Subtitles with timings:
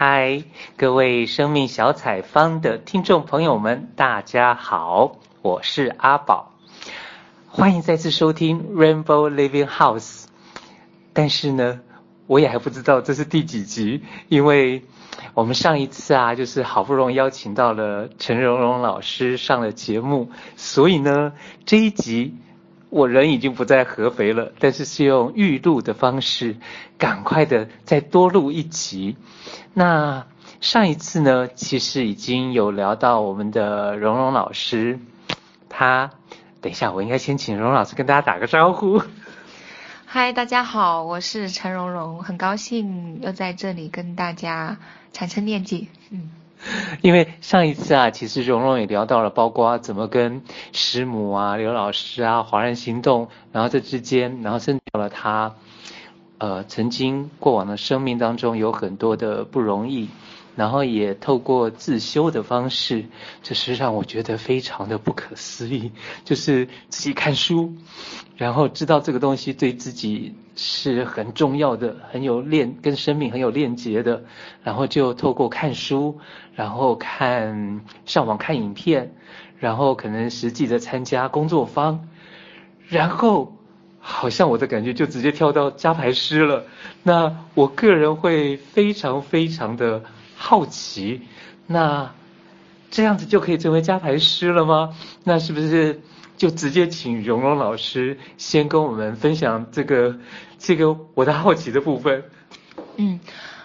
[0.00, 0.44] 嗨，
[0.76, 6.52] 各位生命小采访的听众朋友们，大家好，我是阿宝，
[7.48, 10.26] 欢迎再次收听 Rainbow Living House。
[11.12, 11.80] 但是呢，
[12.28, 14.84] 我也还不知道这是第几集，因为
[15.34, 21.32] 我们上一次啊，就是好不容易邀请到了陈蓉蓉老师上了节目，所以呢，
[21.66, 22.36] 这一集。
[22.90, 26.56] 我人已经不在合肥了，但是是用预录的方式，
[26.96, 29.18] 赶快的再多录一集。
[29.78, 30.26] 那
[30.60, 34.98] 上一次呢，其实已经有聊到我们的蓉蓉老师，
[35.68, 36.10] 他
[36.60, 39.00] 等一下，我应该先请蓉蓉老师跟大家打个招呼。
[40.04, 44.78] 嗨，大家好，我是陈蓉蓉，很高兴又在这里跟大家
[45.12, 45.86] 产生链接。
[46.10, 46.32] 嗯。
[47.00, 50.42] 因为上一次啊，其实蓉蓉也聊到了，包括怎么跟
[50.72, 55.54] 师母啊、刘老师啊、华人行动，然后这之间，然后甚至到了他，
[56.38, 60.08] 呃，曾经过往的生命当中有很多的不容易。
[60.56, 63.04] 然后也透过自修的方式，
[63.44, 65.92] 这是让我觉得非常的不可思议。
[66.24, 67.74] 就是自己看书，
[68.36, 74.24] 然后知道这个东西对自己是很重要的，很有链，跟生命很有链接的。
[74.64, 76.18] 然后就透过看书，
[76.56, 79.14] 然后看上网看影片，
[79.60, 82.08] 然后可能实际的参加工作坊，
[82.88, 83.57] 然后
[84.10, 86.64] 好像我的感觉就直接跳到加排师了。
[87.02, 90.02] 那我个人会非常非常的。
[90.40, 91.22] 好奇，
[91.66, 92.12] 那
[92.90, 94.94] 这样子就可以成为加排师了吗？
[95.24, 96.00] 那是不是
[96.36, 100.16] 就直接请蓉蓉老师先跟我们分享这个
[100.56, 102.22] 这个我的好奇的部分？
[102.96, 103.18] 嗯。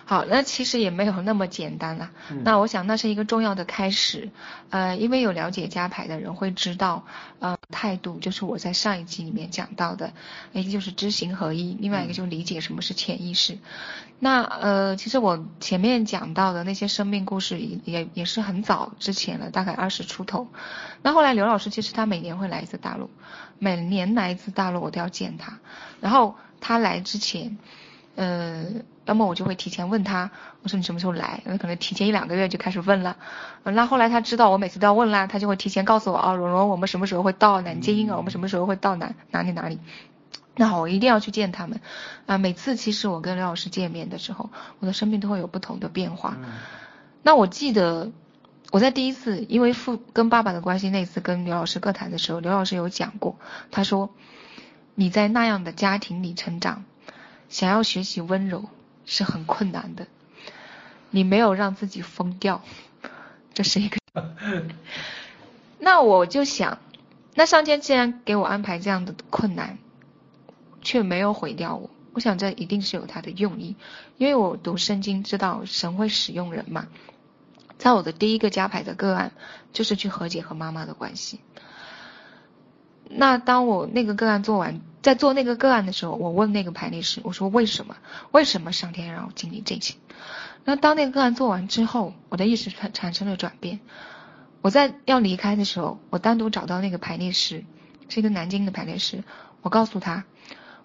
[0.06, 2.12] 好，那其实也没有那么简单啦。
[2.30, 4.30] 嗯、那我想那是一个重要的开始，
[4.70, 7.06] 呃，因为有了解加牌的人会知道，
[7.40, 10.12] 呃，态度就是我在上一集里面讲到的，
[10.52, 13.54] 一个就是知行合一，另外一个就是理解什么是潜意识。
[13.54, 13.60] 嗯、
[14.20, 20.48] 那呃，其实我前面讲到的那些生命故事也也也是很早之前了，大概二十出头。
[21.02, 23.10] 那后来刘老师其实他每年会来一次大陆，
[23.58, 25.60] 每年来一次大陆我都要见他，
[26.02, 27.58] 然后他来之前。
[28.16, 28.66] 呃，
[29.06, 30.32] 要么我就会提前问他，
[30.62, 31.42] 我说你什么时候来？
[31.46, 33.18] 那可能提前一两个月就开始问了。
[33.64, 38.16] 那后来他知道我每次都要问啦，他就会提前告诉我啊，蓉蓉，我们什么时候会到南京啊？
[38.16, 39.80] 我们什么时候会到哪哪里哪里？
[40.56, 41.82] 那好，我一定要去见他们。
[42.28, 44.50] 啊，每次其实我跟刘老师见面的时候，
[44.80, 46.38] 我的生命都会有不同的变化。
[47.24, 48.12] 那我记得
[48.72, 53.38] 我在第一次因为父跟爸爸的关系那次跟刘老师各谈的时候，刘老师有讲过，
[53.70, 54.12] 他说
[54.96, 56.86] 你在那样的家庭里成长。
[57.50, 58.66] 想要学习温柔
[59.06, 60.08] 是很困难的，
[61.10, 62.62] 你没有让自己疯掉，
[63.54, 63.98] 这是一个。
[65.80, 66.80] 那我就想，
[67.36, 69.78] 那上天既然给我安排这样的困难，
[70.82, 73.76] 却没有毁掉我，我想这一定是有他的用意，
[74.18, 76.88] 因为我读圣经知道神会使用人嘛。
[77.78, 79.34] 在我的第一个加排的个案，
[79.74, 81.42] 就是去和解和妈妈的关系。
[83.10, 87.96] 那当我那个个案做完，在做那个个案的时候，我问那个排列师，我说为什么？
[88.32, 89.96] 为什么上天让我经历这些？
[90.66, 93.80] 那当那个个案做完之后，我的意识产产生了转变。
[94.62, 97.66] 我在要离开的时候，我单独找到那个排列师，
[98.08, 99.24] 是一个南京的排列师。
[99.62, 100.24] 我告诉他，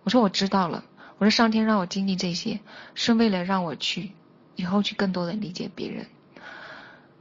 [0.03, 0.85] 我说我知道了。
[1.19, 2.61] 我说上天让我经历这些，
[2.95, 4.13] 是为了让我去
[4.57, 6.07] 以后去更多的理解别人。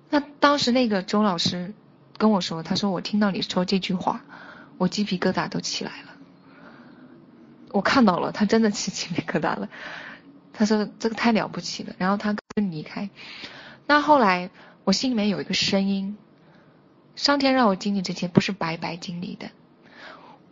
[0.10, 1.74] 那当时那个周老师
[2.18, 4.24] 跟我说，他说我听到你说这句话。
[4.78, 6.10] 我鸡皮疙瘩都起来了，
[7.72, 9.70] 我看到了，他真的起鸡皮疙瘩了。
[10.54, 13.10] 他说这个太了不起了，然后他跟离开。
[13.86, 14.50] 那后来
[14.84, 16.18] 我心里面有一个声音，
[17.16, 19.50] 上天让我经历这些，不是白白经历的。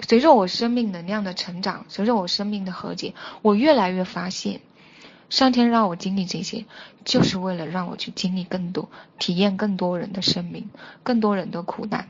[0.01, 4.59] 随着我生命能量的成长，随着我生命的和解，我越来越发现，
[5.29, 6.65] 上天让我经历这些，
[7.03, 10.69] 就是为了让我去经历更多，体验更多人的生命，
[11.01, 12.09] 更多人的苦难。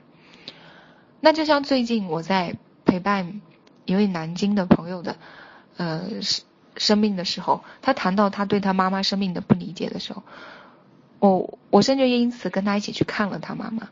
[1.26, 2.56] 那就像最近我在
[2.86, 3.42] 陪伴
[3.86, 5.16] 一位南京的朋友的，
[5.76, 6.46] 呃，生
[6.78, 10.22] 生命的时候，他谈到他对他妈妈生命的不理解的时候，
[11.18, 13.90] 我我甚至因此跟他一起去看了他妈妈，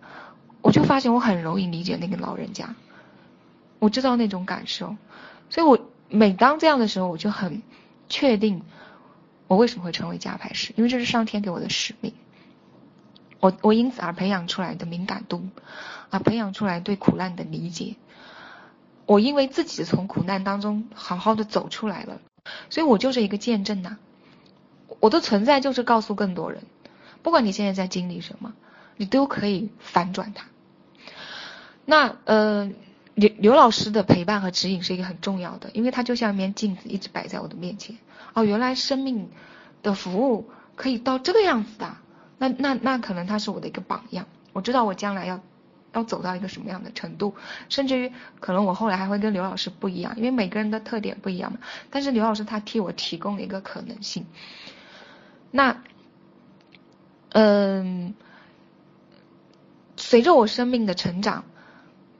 [0.61, 2.75] 我就发现我很容易理解那个老人家，
[3.79, 4.95] 我知道那种感受，
[5.49, 5.79] 所以我
[6.09, 7.63] 每当这样的时候，我就很
[8.09, 8.61] 确定
[9.47, 12.13] 我为什么会成为家排师，因为这是上天给我的使命。
[13.39, 15.49] 我我因此而培养出来的敏感度，
[16.13, 17.95] 啊，培养出来对苦难的理解。
[19.07, 22.19] 我因为自己从苦难当中好好的走出来了，
[22.69, 23.97] 所以我就是一个见证呐。
[24.99, 26.63] 我的存在就是告诉更多人，
[27.23, 28.53] 不管你现在在经历什么，
[28.95, 30.45] 你都可以反转它。
[31.83, 32.71] 那呃，
[33.15, 37.97] 刘刘老师的陪伴和指引是一个很重要的，因为他就像一面镜子，一直摆在我的面前。
[38.33, 39.29] 哦，原来生命
[39.81, 40.49] 的服务。
[40.75, 41.97] 可以到这个样子的，
[42.39, 45.39] 那那那可能他是我的一个榜样，我知道我将来要
[45.93, 47.35] 要走到一个什么样的程度，
[47.69, 51.59] 甚至于可能我后来还会跟刘老师不一样，因为每个人的特点不一样嘛。
[51.89, 54.25] 但是刘老师他替我提供了一个可能性。
[55.51, 55.83] 那，
[57.29, 58.13] 嗯，
[59.95, 61.45] 随着我生命的成长。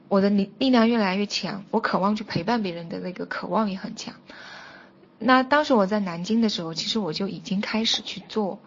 [0.06, 4.14] 我的力力量越来越强，我渴望去陪伴别人的那个渴望也很强。
[5.18, 8.60] 那当时我在南京的时候，其实我就已经开始去做，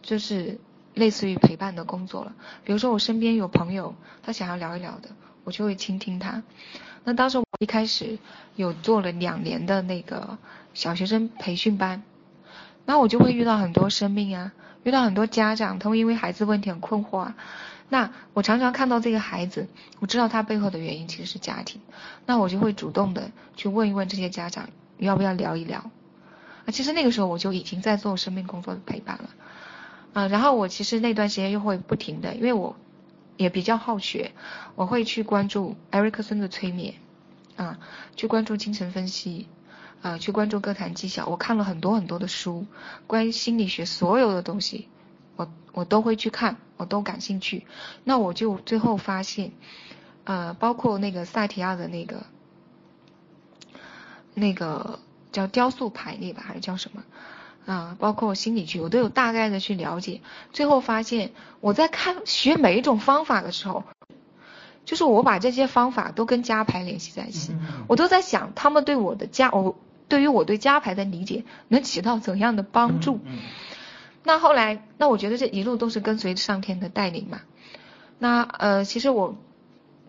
[0.00, 0.60] 就是
[0.94, 2.34] 类似于陪伴的工作了。
[2.64, 5.10] 比如说我身边有朋友，他想要聊一聊的，
[5.44, 6.42] 我就会倾听他。
[7.04, 8.18] 那当时我一开始
[8.56, 10.38] 有做了两年的那个
[10.72, 12.02] 小学生培训班，
[12.86, 14.52] 那我就会遇到很多生命啊，
[14.84, 17.36] 遇到很多家长，他会因为孩子问题很困惑啊。
[17.90, 19.68] 那我常常看到这个孩子，
[20.00, 21.82] 我知道他背后的原因其实是家庭，
[22.24, 25.90] 那我就会主动的去问一问这些家长，要不要聊一聊？
[26.64, 29.28] 啊，其实那个时候我就已经在做生命工作的陪伴了，
[30.14, 32.76] 啊，然后我其实那段时间又会不停的，因为我
[33.36, 34.32] 也比较好学，
[34.76, 36.94] 我会去关注艾瑞克森的催眠，
[37.56, 37.78] 啊，
[38.16, 39.48] 去关注精神分析，
[40.00, 42.64] 啊，去关注个谈技巧，我看了很多很多的书，
[43.06, 44.88] 关于心理学所有的东西。
[45.36, 47.66] 我我都会去看，我都感兴趣。
[48.04, 49.50] 那我就最后发现，
[50.22, 52.22] 呃，包括那个萨提亚的那个
[54.32, 55.00] 那个
[55.32, 57.02] 叫雕塑排列吧，还是叫什么？
[57.66, 60.20] 啊、呃，包括心理学，我都有大概的去了解。
[60.52, 63.84] 最后发现，我在看学每一种方法的时候，
[64.84, 67.54] 就是我把这些方法都跟家牌联系在一起，
[67.88, 69.76] 我都在想他们对我的家，我
[70.08, 73.20] 对于我对家牌的理解能起到怎样的帮助。
[74.22, 77.40] 那后来，那我觉得这一路都是跟随上天的带领嘛。
[78.18, 79.36] 那呃，其实我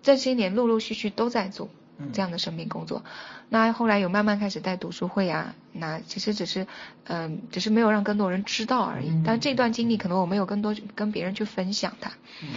[0.02, 1.70] 这些年陆陆续续都在做
[2.14, 3.04] 这样的生命工作。
[3.06, 3.12] 嗯、
[3.50, 6.68] 那后来有慢慢开始带读书会啊，那其实只是
[7.06, 9.10] 嗯、呃，只是没有让更多人知道而已。
[9.10, 12.12] 嗯、但这段经历可能我没有更多跟别人去分享它。
[12.42, 12.50] 嗯。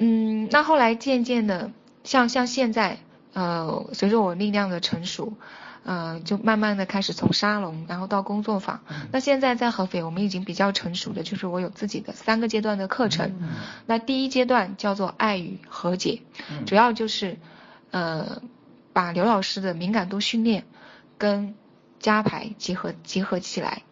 [0.00, 1.72] 嗯，那后来渐渐的，
[2.04, 2.98] 像像现在，
[3.32, 5.32] 呃，随着我力量的成熟。
[5.88, 8.82] 呃，就慢慢的开始从沙龙，然后到工作坊。
[8.88, 13.36] 嗯、那现在在合肥，我们已经比较成熟的，就是我有自己的三个阶段的课程。
[13.40, 13.48] 嗯、
[13.86, 16.20] 那第一阶段叫做爱与和解，
[16.50, 17.38] 嗯、主要就是
[17.90, 18.42] 呃，
[18.92, 20.66] 把刘老师的敏感度训练
[21.16, 21.54] 跟
[21.98, 23.82] 加排结合结合起来，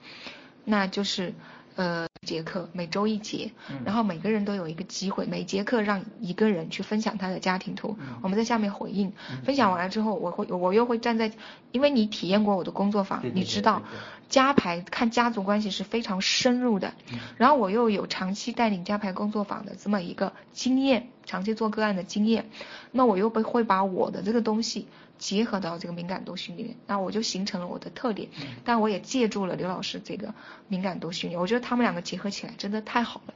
[0.66, 1.32] 那就是。
[1.76, 3.52] 呃，节课每周一节，
[3.84, 9.12] 然后每个人都有一个机会，每节课让一个人去分享他的家庭图，我们在下面回应。
[9.44, 11.30] 分享完了之后，我会我又会站在，
[11.72, 13.82] 因为你体验过我的工作坊，你知道
[14.30, 16.94] 家排看家族关系是非常深入的。
[17.36, 22.48] 然后我又有长期带领家排工作坊的这么一个经验，长期做个案的经验，
[22.90, 24.88] 那我又会会把我的这个东西。
[25.18, 28.28] 结合到这个敏感度训练，那我就形成了我的特点。
[28.64, 30.34] 但我也借助了刘老师这个
[30.68, 33.34] 敏感度训练，我觉得他们两个结合起来真的太好了。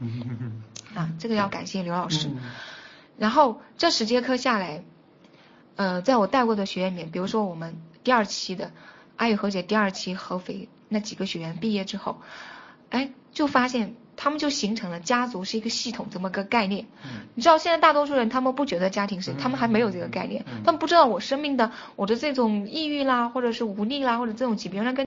[0.94, 2.29] 啊，这个要感谢刘老师。
[3.19, 4.82] 然后这十节课下来，
[5.77, 8.73] 呃，在我带过的学员里面，比如说我们第二期的
[9.17, 12.21] 爱与和解第二期合肥那几个学员毕业之后，
[12.91, 13.94] 哎，就发现。
[14.22, 25.06] 他们就形成了家族是一个系统这么个概念，嗯、你知道现在大多数人他们不觉得家庭是，嗯、他们还没有这个概念，嗯、他们不知道我生命的我的这种抑郁啦，或者是无力啦，或者这种疾病，那跟，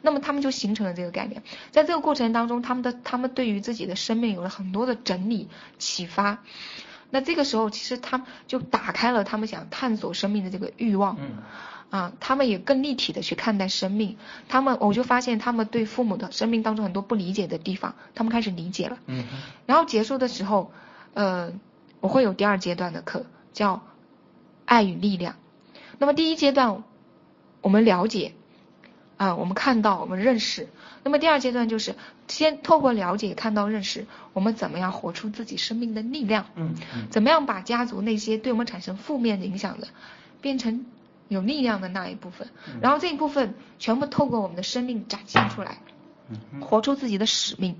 [0.00, 6.38] 那么他们就形成了这个概念，在这个过程当中，他们的他们对于自己的生命有了很多的整理启发，
[7.10, 11.18] 那这个时候其实他们就打开了他们想探索生命的这个欲望。
[11.20, 11.42] 嗯
[11.94, 14.16] 啊，他们也更立体的去看待生命，
[14.48, 18.98] 他们我就发现他们对父母的生命当中很多不理解的地方，他们开始理解了。
[19.06, 19.22] 嗯。
[19.66, 20.72] 然后结束的时候，
[21.12, 21.52] 呃，
[22.00, 23.80] 我会有第二阶段的课，叫
[24.64, 25.36] 爱与力量。
[25.98, 26.82] 那么第一阶段
[27.60, 28.32] 我们了解，
[29.16, 30.66] 啊，我们看到，我们认识。
[31.04, 31.94] 那么第二阶段就是
[32.26, 36.46] 先透过了解、看到、认识，我们怎么样活出自己生命的力量？
[36.56, 37.06] 嗯嗯。
[37.08, 39.86] 怎么样把家族那些对我们产生负面的影响的，
[40.40, 40.86] 变成。
[41.28, 42.48] 有力量的那一部分，
[42.80, 45.78] 然后这一部分全部透过我们的生命展现出来，
[46.60, 47.76] 活出自己的使命。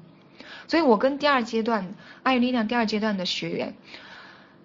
[0.67, 3.75] 所以我跟第二阶段爱与力量第二阶段的学员，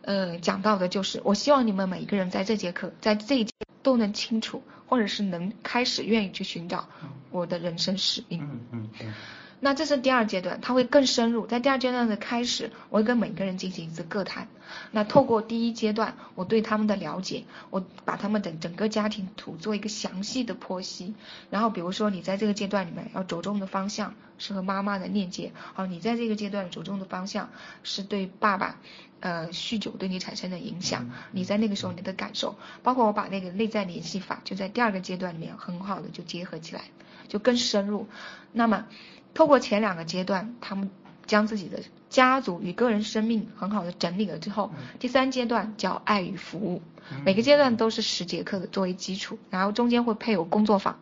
[0.03, 6.87] 呃，讲到的就是，我希望你们每一个人在这节课，在这一节都能清楚，或者是能开始愿意去寻找
[7.31, 8.41] 我的人生使命。
[8.43, 9.13] 嗯嗯嗯。
[9.61, 11.45] 那这是第二阶段，它会更深入。
[11.45, 14.47] 在第二阶段的开始，我会跟每个人进行一次个谈。
[14.91, 21.13] 那透过第一阶段，我对他们的了解，我把他们的整个家庭图做一个详细的剖析。
[21.49, 27.49] 然后比如说，你在这个阶段里面要着重的方向是和妈妈的链接，好，你在这个阶段着重的方向
[27.83, 28.77] 是对爸爸，
[29.19, 31.11] 呃，酗酒对你产生的影响。
[31.31, 36.83] 你在那个时候你的感受，包括我把那个内在联系法就在第二个阶段里面很好的就结合起来，
[37.27, 38.07] 就更深入。
[38.53, 38.85] 那么。
[39.33, 40.89] 透过前两个阶段，他们
[41.25, 46.81] 将自己的家族与个人生命很好的整理了之后，第三阶段叫爱与服务。
[47.25, 50.99] 每个阶段都是十节课的作为基础，然后中间会配有工作坊。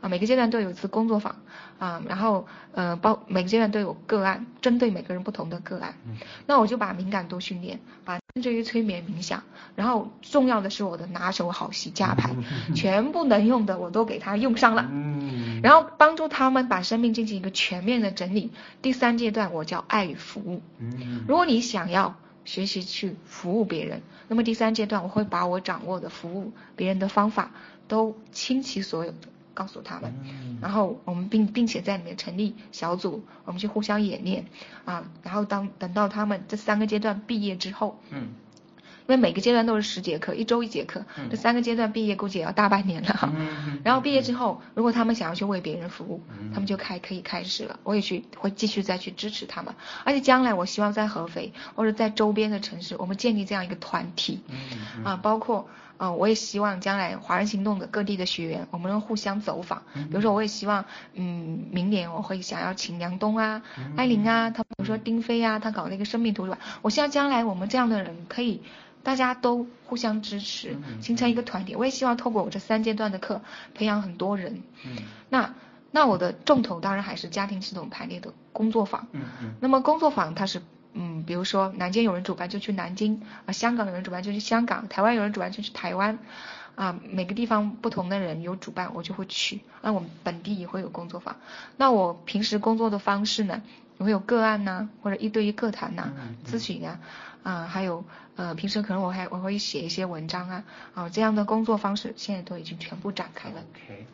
[0.00, 1.36] 啊，每个阶段都有一次工作坊，
[1.78, 5.94] 啊，然后呃，包每个阶段都有个案，针对每个人不同的个案。
[6.06, 6.16] 嗯。
[6.46, 9.42] 那我就把敏感度训练，把甚至于催眠冥想，
[9.74, 12.34] 然后重要的是我的拿手好戏加 牌，
[12.74, 14.86] 全部能用的我都给他用上了。
[14.90, 15.60] 嗯。
[15.62, 18.52] 然后帮助他们把生命进行一个全面的整理。
[18.82, 20.62] 第三阶段我叫爱与服务。
[20.78, 21.24] 嗯。
[21.26, 27.50] 如果你想要学习去服务别人，那么第三阶段我会把我掌握的服务别人的方法
[27.88, 29.16] 都倾其所有的。
[29.56, 30.12] 告诉他们，
[30.60, 34.44] 然后我们并并且在里面成立小组，我们去互相演练。
[34.84, 43.08] 啊，然后当等到他们这三个阶段毕业之后，嗯，因为每个阶段都是十节课，一周一节课，嗯、这三个阶段毕业估计也要大半年了。
[43.08, 43.32] 哈。
[43.34, 54.56] 嗯、 然后毕业之后，如果他们想要去为别人服务，嗯、他们就开可以开始了，我也去会继续再去支持他们，而且将来我希望在合肥或者在周边的城市，我们建立这样一个团体，嗯
[54.98, 55.68] 嗯、啊，包括。
[55.98, 59.82] 嗯、呃，我也希望将来华人行动的各地的学员，我们能互相走访。
[59.94, 60.84] 比如说，我也希望，
[61.14, 63.62] 嗯，明年我会想要请梁冬啊、
[63.96, 66.58] 艾琳啊，他比如说丁飞啊，他搞那个生命图书馆。
[66.82, 68.62] 我希望将来我们这样的人可以，
[69.02, 71.74] 大家都互相支持，形成一个团体。
[71.74, 73.40] 我也希望透过我这三阶段的课，
[73.74, 74.62] 培养很多人。
[74.84, 74.96] 嗯。
[75.28, 75.54] 那
[75.90, 79.06] 那我的重头当然还是家庭系统排列的工作坊。
[79.12, 79.54] 嗯嗯。
[79.60, 80.62] 那么工作坊它是。
[80.98, 86.18] 嗯，比如说南京有人主办就去南京啊，香港有人主办就去香港，台湾有人主办就去台湾，
[86.74, 89.60] 啊，每个地方不同的人有主办我就会去。
[89.82, 91.36] 那我们本地也会有工作坊。
[91.76, 93.62] 那我平时工作的方式呢，
[93.98, 96.12] 我会有个案呐、啊，或者一对一个谈呐、啊，
[96.46, 96.98] 咨询啊，
[97.42, 98.04] 啊，还有
[98.36, 100.64] 呃，平时可能我还我会写一些文章啊，
[100.94, 103.64] 啊，这样的工作方式现在都已经全部展开了。
[103.74, 104.04] Okay.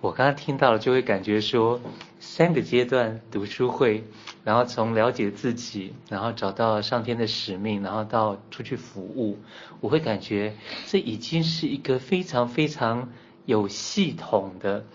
[0.00, 1.78] 我刚刚听到了，就会感觉说，
[2.18, 4.04] 三个阶段读书会，
[4.44, 9.38] 然后从了解自己，然后找到上天的使命，然后到出去服务，
[9.80, 10.54] 我会感觉
[10.86, 13.10] 这已经是一个非常非常
[13.44, 14.86] 有系统的，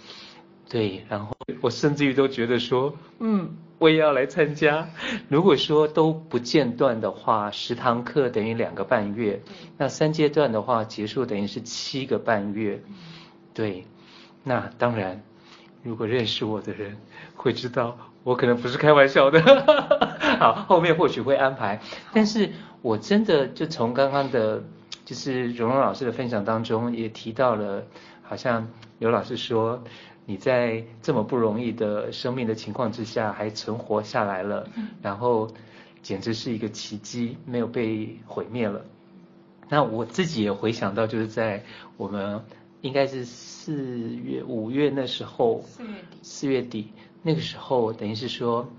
[0.67, 4.87] 对，然后我甚至于都觉得说，嗯，我也要来参加。
[5.27, 9.41] 如果说都不间断的话，十堂课等于两个半月，
[9.77, 12.81] 那三阶段的话结束等于是七个半月，
[13.53, 13.85] 对。
[14.43, 15.23] 那当然，
[15.83, 16.97] 如果认识我的人
[17.35, 19.41] 会知道，我可能不是开玩笑的。
[20.39, 21.81] 好，后面或许会安排。
[22.13, 22.51] 但是
[22.81, 24.63] 我真的就从刚刚的，
[25.03, 27.83] 就是蓉蓉老师的分享当中，也提到了，
[28.21, 28.67] 好像
[28.99, 29.83] 刘老师说，
[30.25, 34.67] 你在这么不容易的生命的情况之下还存活下来了，
[35.01, 35.49] 然后
[36.01, 38.85] 简直是一个奇迹，没有被毁灭了。
[39.69, 41.63] 那我自己也回想到，就是在
[41.97, 42.43] 我们。
[42.81, 48.69] 应该是四月、五月那时候，四月底，四月底那个时候，等于是说，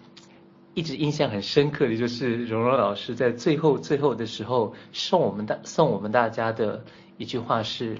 [0.74, 6.84] 一直印象很深刻的就是蓉蓉老师在最后、最后的时候送我们大送我们大家的
[7.16, 7.98] 一句话是：“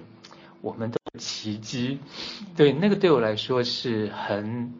[0.62, 1.98] 我们都有奇迹。”
[2.56, 4.72] 对，那个对我来说是很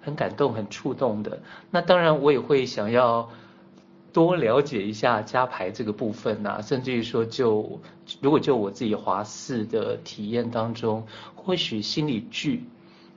[0.00, 1.40] 很感动、很触动的。
[1.70, 3.30] 那当然，我也会想要。
[4.10, 7.78] 多了解一下加牌这个部分呐、甚至于说就
[8.22, 11.06] 如果就我自己华四的体验当中，
[11.36, 12.64] 或许心理剧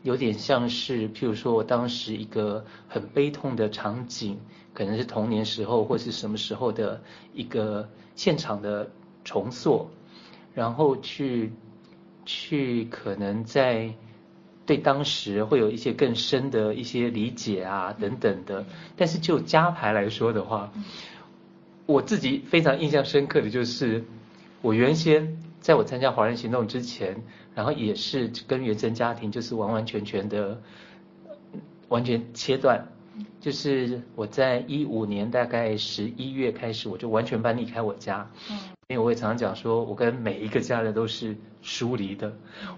[0.03, 4.37] 有点像是，譬如说我当时一个很悲痛的场景，
[4.73, 7.01] 可能是童年时候或是什么时候的
[7.33, 8.91] 一个现场的
[9.23, 9.89] 重塑，
[10.53, 11.53] 然后去
[12.25, 13.93] 去可能在。
[14.63, 20.71] 对当时会有一些更深的一些理解啊等等的，但是就家牌来说的话，
[21.87, 24.05] 我自己非常印象深刻的就是，
[24.61, 27.21] 我原先在我参加华人行动之前，
[27.53, 30.61] 然后也是跟原生家庭就是完完全全的
[31.89, 32.87] 完全切断，
[33.41, 38.31] 就是我在一五年大概十一月开始，我就完全搬离开我家。
[38.91, 42.33] 因为我也常常讲说，我跟每一个家人都是疏离的，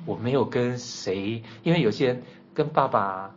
[0.05, 2.21] 我没有跟谁，因为有些人
[2.53, 3.33] 跟爸爸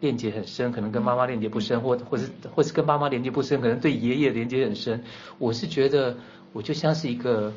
[0.00, 5.04] 链接很深，可能跟妈妈链接不深，或或是或是跟妈妈连接不深，可能对爷爷连接很深。
[5.38, 6.16] 我是觉得，
[6.54, 7.52] 我就像是一个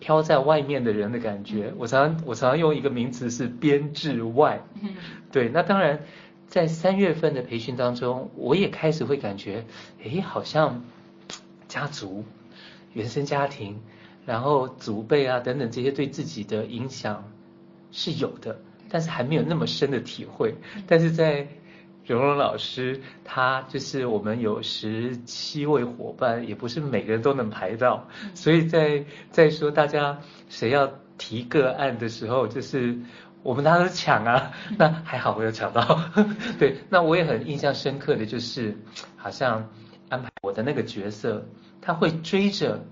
[0.00, 1.72] 飘在外面的人的感觉。
[1.78, 4.60] 我常常我常常用一个名词是编制外。
[5.32, 6.00] 对，那当然
[6.46, 9.64] 在三月份的培训当中，我也开始会感觉，
[10.02, 10.82] 诶，好像
[11.68, 12.24] 家族。
[12.94, 13.78] 原生家庭，
[14.24, 17.30] 然后祖辈啊等等这些对自己的影响
[17.92, 18.58] 是有的，
[18.88, 20.54] 但是还没有那么深的体会。
[20.86, 21.46] 但是在
[22.06, 32.98] 蓉蓉老师，他就是我们有十七位伙伴，也不是每个人都能排到，所以在在说大家谁要提个案的时候，就是
[33.42, 36.10] 我们大家都抢啊，那还好我有抢到。
[36.58, 38.76] 对，那我也很印象深刻的就是，
[39.16, 39.70] 好像
[40.14, 41.46] 安排我的那个角色，
[41.80, 42.84] 他会追着。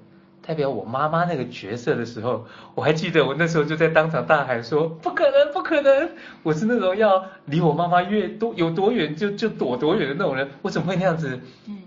[0.44, 6.10] 代表我妈妈那个角色的时候，我还记得我那时候就在当场大喊说：“不可能，不可能！
[6.42, 11.38] 我是那种要离我妈妈越多有多远就就躲多远的那种人，我怎么会那样子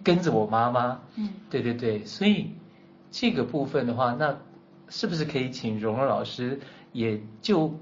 [0.05, 2.53] 跟着我妈妈？”嗯，对对对，所以
[3.11, 4.37] 这个部分的话，那
[4.87, 6.61] 是不是可以请蓉蓉老师
[6.93, 7.77] 也就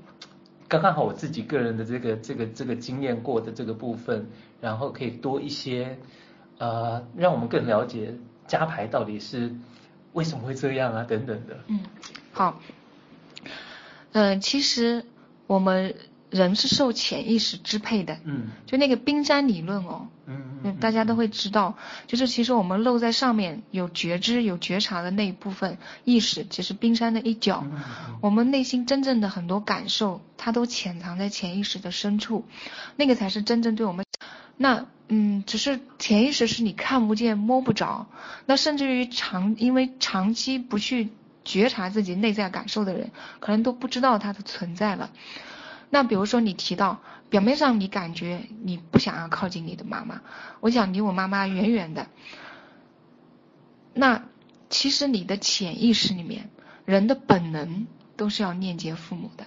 [0.67, 4.27] 刚刚好我自己个人的这个这个这个经验过的这个部分，
[4.60, 6.00] 然后可以多一些
[6.57, 8.15] 呃，让我们更了解
[8.48, 9.55] 加牌到底是。
[10.13, 11.03] 为什么会这样啊？
[11.05, 11.57] 等等的。
[11.65, 11.79] 嗯，
[12.31, 12.62] 好。
[14.12, 15.03] 嗯、呃，其实
[15.48, 15.95] 我们
[16.29, 18.19] 人是受潜意识支配的。
[18.24, 18.50] 嗯。
[18.67, 20.07] 就那个冰山理论哦。
[20.27, 20.77] 嗯嗯。
[20.77, 27.63] 大家都会知道，就是其实我们露在上面有觉知、有觉察的那一部分意识，其实冰山的一角。
[27.65, 28.19] 嗯嗯。
[28.22, 32.45] 我们内心真正的很多感受，它都潜藏在潜意识的深处，
[32.98, 34.05] 那个才是真正对我们。
[34.57, 34.86] 那。
[35.10, 38.07] 嗯，只是潜意识是你看不见摸不着，
[38.45, 41.10] 那甚至于长因为长期不去
[41.43, 45.12] 觉察自己内在感受的人，可能都不知道它的存在了。
[45.89, 50.22] 那比如说你提到表面上你感觉你不想要靠近你的妈妈，
[50.62, 52.07] 我想离我妈妈远远的。
[53.93, 54.24] 那
[54.69, 56.50] 其实你的潜意识里面，
[56.86, 59.45] 人的本能都是要链接父母的。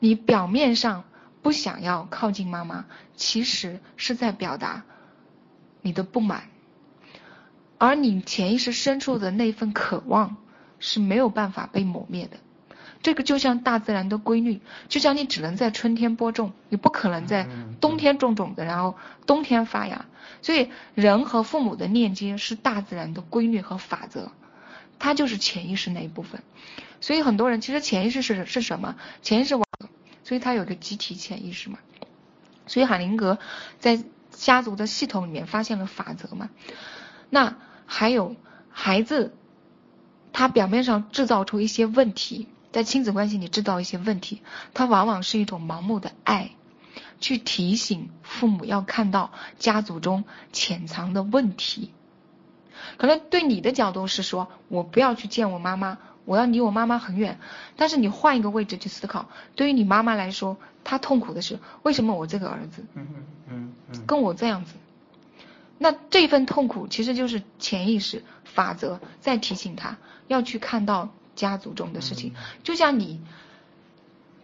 [0.00, 1.04] 你表面上。
[1.42, 4.84] 不想要靠近妈妈，其实是在表达
[5.80, 6.44] 你的不满，
[7.78, 10.36] 而你潜意识深处的那份渴望
[10.78, 12.36] 是没有办法被抹灭的。
[13.00, 17.46] 这个就像大自然的规律，就像你只能在春天播种，你不可能在
[17.80, 20.06] 冬天种种子，然后冬天发芽。
[20.42, 24.32] 所以人和父母的链接是大自然的规律和法则，
[24.98, 26.42] 它就是潜意识那一部分。
[27.00, 28.96] 所以很多人其实潜意识是是什么？
[29.22, 29.67] 潜意识往。
[30.28, 31.78] 所以他有个集体潜意识嘛，
[32.66, 33.38] 所以海灵格
[33.78, 36.50] 在家族的系统里面发现了法则嘛。
[37.30, 38.36] 那还有
[38.68, 39.34] 孩子，
[40.34, 44.42] 他表面上制造出一些问题，在亲子关系里制造一些问题，
[44.74, 46.50] 他往往是一种盲目的爱，
[47.20, 51.94] 去提醒父母要看到家族中潜藏的问题。
[52.98, 55.96] 可能对你的角度是说，我不要去见我妈妈。
[56.28, 57.40] 我要离我妈妈很远，
[57.74, 63.06] 但是你换一个位置去思考，对于你妈妈来说，她痛苦的是为什么我这个儿子，嗯
[63.48, 64.74] 嗯嗯，跟我这样子，
[65.78, 73.22] 那这份痛苦其实就是潜意识法则在提醒他要去看到家族中的事情，就像你，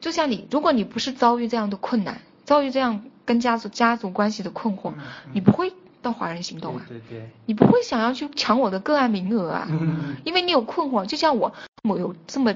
[0.01, 4.95] 就像你，如果你不是遭遇这样的困难，遭遇这样跟家族家族关系的困惑，
[5.35, 5.75] 你不会。
[6.05, 11.55] 到华人行动啊，对对对，你不会想要去抢我的个案名额啊，嗯，因为你有困惑，就像我，
[11.87, 12.55] 我有这么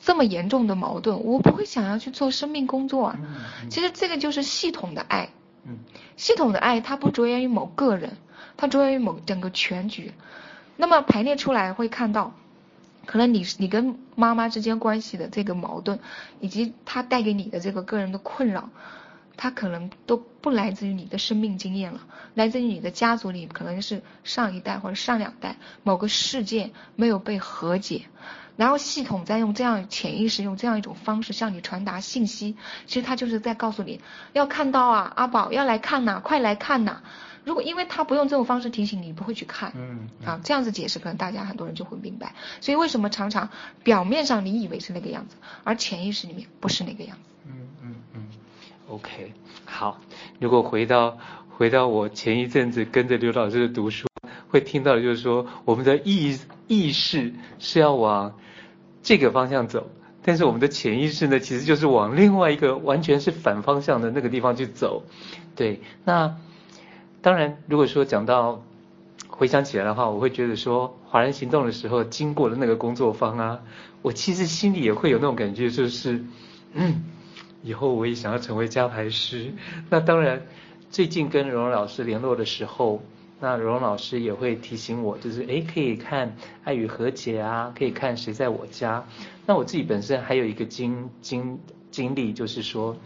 [0.00, 3.18] 这么严重的矛盾，我不会想要去做生命工作啊。
[3.20, 5.28] 嗯，其实这个就是系统的爱，
[5.64, 5.78] 嗯，
[6.16, 8.16] 系统的爱它不着眼于某个人，
[8.56, 10.12] 它着眼于某整个全局。
[10.76, 12.32] 那么排列出来会看到，
[13.06, 16.00] 可能你你跟妈妈之间关系的这个矛盾，
[16.40, 18.70] 以及它带给你的这个个人的困扰。
[19.38, 22.00] 他可能都不来自于你的生命经验了，
[22.34, 28.02] 来自于你的家族里可能是上一代或者上两代某个事件没有被和解，
[28.56, 34.00] 然后系统在用这样潜意识用这样一种方式向你传达信息，其实它就是在告诉你
[34.32, 37.00] 要看到啊，阿宝要来看呐，快来看呐。
[37.44, 42.34] 如果因为他不用这种方式提醒你，不会去看，嗯，啊，这样子解释可能大家很多人就会明白。
[42.60, 43.48] 所以为什么常常
[43.82, 47.22] 表面上你以为是那个样子，而潜意识里面不是那个样子？
[47.46, 47.68] 嗯。
[48.90, 49.32] OK，
[49.66, 50.00] 好。
[50.40, 51.18] 如果回到
[51.50, 54.06] 回到我前一阵子跟着刘老师的读书，
[54.48, 58.38] 会听到的就是说，我们的意意识是要往
[59.02, 59.90] 这个方向走，
[60.22, 65.04] 但是我们的潜意识呢，其实就是往另外一个完全是反方向的那个地方去走。
[65.54, 66.36] 对，那
[67.20, 68.64] 当然，如果说讲到
[69.28, 73.60] 回想起来的话，我会觉得说，华人行动的时候经过了那个工作坊啊，
[74.00, 76.24] 我其实心里也会有那种感觉，就是
[76.72, 77.04] 嗯。
[77.68, 79.52] 以后我也想要成为家排师。
[79.90, 80.40] 那当然，
[80.90, 83.02] 最近跟蓉蓉老师联络的时候，
[83.40, 86.28] 那蓉蓉老师也会提醒我，就是诶，可以看
[86.64, 89.00] 《爱与和解》啊，可以看《谁在我家》。
[89.44, 92.96] 那我自己本身还有一个经经经历，就是说，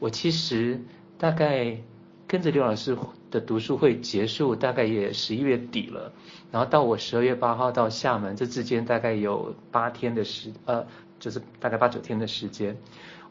[0.00, 0.82] 我其实
[1.16, 1.78] 大概
[2.26, 2.98] 跟着刘老师
[3.30, 6.12] 的读书会结束，大概也十一月底了。
[6.50, 10.84] 然后到我十二月八号到厦门，这之间大概有八天的时，呃，
[11.20, 12.76] 就是大概八九天的时间。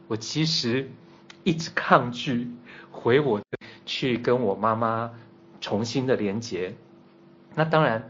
[0.07, 0.89] 我其实
[1.43, 2.49] 一直抗拒
[2.91, 3.41] 回我
[3.85, 5.11] 去跟我妈妈
[5.61, 6.75] 重新的连接。
[7.55, 8.09] 那当然，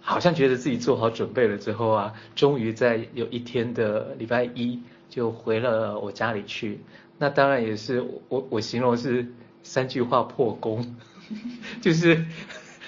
[0.00, 6.80] 好像觉得自己做好准备了之后啊，终于在有一天的礼拜一就回了我家里去。
[7.18, 9.26] 那当然也是我我形容是
[9.62, 10.96] 三句话破功，
[11.82, 12.24] 就是，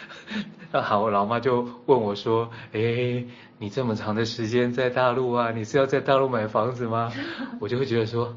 [0.73, 3.25] 好，我老妈就问我说，哎，
[3.63, 7.13] 你这么长的时间在大陆啊，你是要在大陆买房子吗？
[7.61, 8.35] 我就会觉得说，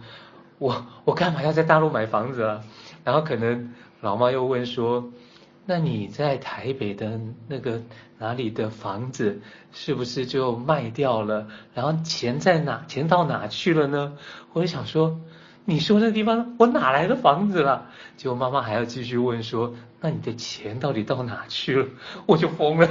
[0.59, 2.61] 我我干嘛要在大陆买房子啊？
[3.03, 5.11] 然后可能老妈又问说，
[5.65, 7.81] 那你在台北的那个
[8.19, 11.47] 哪里的房子是不是就卖掉了？
[11.73, 12.85] 然后钱在哪？
[12.87, 14.13] 钱到哪去了呢？
[14.53, 15.19] 我就想说。
[15.67, 17.87] 你说那地方我哪来的房子了？
[18.17, 21.87] 结果妈妈还要继续问说，那你的钱到底到哪去了？
[22.27, 22.87] 我就疯了，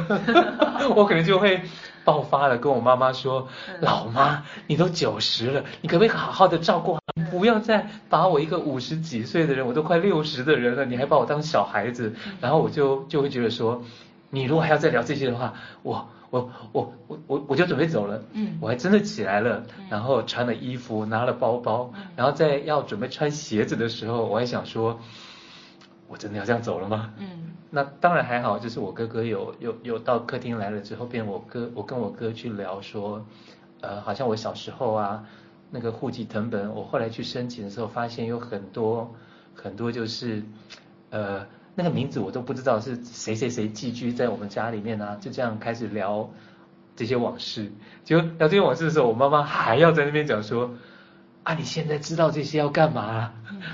[0.96, 1.62] 我可能就会
[2.04, 3.48] 爆发了，跟我妈妈说，
[3.80, 7.00] 老妈，你都九十了，你可不可以好好的照顾好？
[7.16, 12.14] 你不要再把我一个五十几岁的人，我都快六十的人了，你还把我当小孩子？
[12.40, 13.82] 然后我就就会觉得说，
[14.30, 16.08] 你如果还要再聊这些的话，我。
[16.30, 24.98] 我我我我我就准备走了，嗯，我还真的起来了，然后穿了衣服，拿了包包，然后在要准备穿鞋子的时候，我还想说，
[26.08, 27.12] 我真的要这样走了吗？
[27.18, 33.24] 嗯，那当然还好，就是我哥哥有有有到客厅来了之后，变我哥，我跟我哥去聊说，
[33.80, 35.24] 呃，好像我小时候啊，
[35.70, 39.14] 那个户籍謄本，我后来去申请的时候，发现有很多
[39.54, 40.42] 很多就是，
[41.10, 41.46] 呃。
[41.76, 46.30] 那个名字我都不知道是谁谁谁寄居在我们家里面啊，就这样开始聊
[46.94, 47.72] 这些往事。
[48.04, 50.70] 就聊这些往事的时候，我妈妈还要在那边讲说，
[51.44, 53.32] 啊，你现在知道这些要干嘛？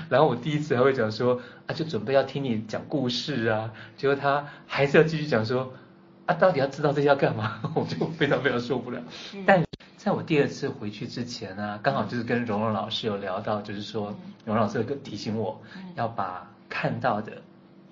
[0.09, 3.71] 然后我第一次还会讲说，啊，就准备要听你讲故事啊。
[3.97, 5.73] 结果他还是要继续讲说，
[6.27, 7.59] 啊，到底要知道这些要干嘛？
[7.73, 9.01] 我就非常非常受不了。
[9.45, 9.63] 但
[9.97, 15.61] 在我第二次回去之前呢，刚好就是跟蓉蓉老师有聊到，就是说蓉蓉老师有个提醒我
[15.95, 17.31] 要把看到的。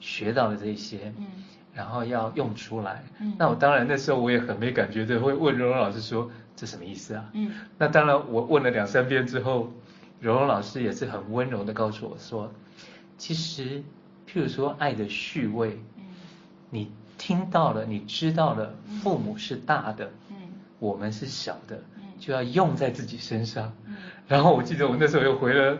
[0.02, 1.28] 学到的这些，嗯，
[1.74, 7.30] 然后要用出来，嗯，那我当然那时候我也很没感觉的，会问蓉蓉老师说，这什么意思啊？
[7.32, 9.72] 嗯，那当然我问了两三遍之后，
[10.20, 12.52] 蓉蓉老师也是很温柔的告诉我说，
[13.18, 13.82] 其实
[14.28, 16.04] 譬如说爱的序位，嗯，
[16.70, 20.36] 你听到了，你知道了，父母是大的，嗯，
[20.80, 23.96] 我们是小的，嗯，就要用在自己身上，嗯，
[24.28, 25.78] 然后我记得我那时候又回了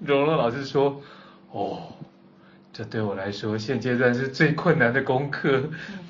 [0.00, 1.00] 蓉蓉老师说，
[1.52, 1.94] 哦。
[2.70, 5.64] 这对我来说，现阶段是最困难的功课。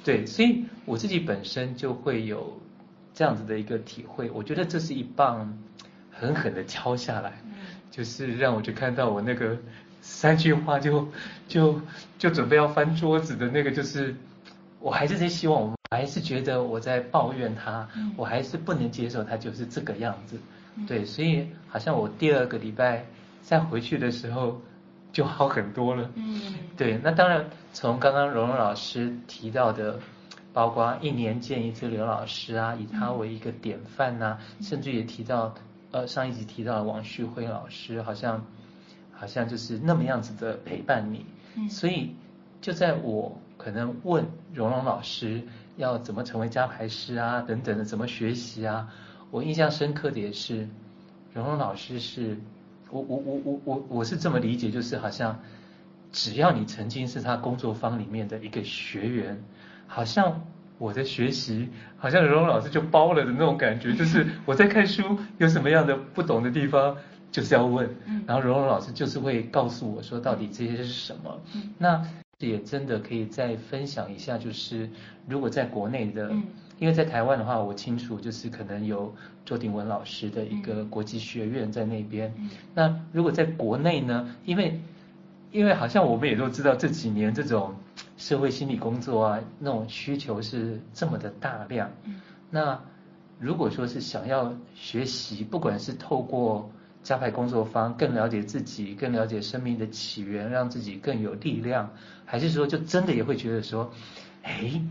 [0.05, 2.61] 对，所以我自己本身就会有
[3.19, 4.31] 这样子的一个体会。
[4.31, 5.59] 我觉得这是一棒
[6.13, 7.33] 狠狠的敲下来，
[7.91, 9.59] 就是让我就看到我那个
[10.01, 11.09] 三句话就
[11.49, 11.81] 就
[12.17, 14.15] 就准备要翻桌子的那个，就是
[14.79, 20.39] 我还是在希望，我还是觉得我在抱怨他，我还是不能接受他就是这个样子。
[20.87, 23.05] 对，所以好像我第二个礼拜
[23.43, 24.63] 再回去的时候。
[25.11, 26.11] 就好很多了。
[26.15, 29.99] 嗯，对，那当然，从刚刚蓉蓉老师提到的，
[30.53, 35.55] 包括一年见一次刘老师啊，以他为一个典范呐、啊，甚至也提到，
[35.91, 38.45] 呃，上一集提到王旭辉老师，好像，
[39.13, 41.27] 好像就是那么样子的陪伴你。
[41.57, 42.15] 嗯，所以
[42.61, 45.43] 就在我可能问荣荣老师
[45.77, 48.93] 要怎么成为家排师啊，等等的，怎么学习啊，
[49.31, 50.69] 我印象深刻的也是，
[51.33, 52.39] 荣荣老师是。
[52.91, 55.39] 我我我我我我是这么理解，就是好像
[56.11, 59.45] 只要你曾经是他工作坊里面的一个学员，
[59.89, 60.41] 好像
[60.79, 66.97] 我的学习，好像蓉蓉老师就包了的那种感觉，就是我在看书有什么样的不懂的地方，
[67.33, 67.89] 就是要问，
[68.25, 71.41] 然后蓉蓉老师就是会告诉我说到底这些是什么。
[71.79, 72.01] 那
[72.39, 74.89] 也真的可以再分享一下，就是
[75.27, 76.31] 如果在国内的。
[76.81, 79.13] 因为在台湾的话，我清楚就是可能有
[79.45, 82.33] 周鼎文老师的一个国际学院在那边。
[82.39, 84.33] 嗯、那如果在国内呢？
[84.45, 84.81] 因为
[85.51, 87.75] 因为好像我们也都知道这几年这种
[88.19, 91.91] 社会心理工作啊，那种需求是这么的大量。
[92.05, 92.79] 嗯、那
[93.39, 96.71] 如果说是想要学习，不管是透过
[97.03, 101.91] 加派工作坊更了解自己，更了解生命的起源，让自己更有力量，
[102.27, 103.91] 还是说就真的也会觉得说，
[104.43, 104.83] 哎。